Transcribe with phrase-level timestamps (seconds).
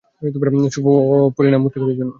[0.71, 0.85] শুভ
[1.37, 2.09] পরিণাম মুত্তাকীদের জন্য।